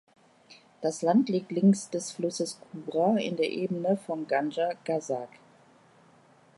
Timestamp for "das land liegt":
0.81-1.51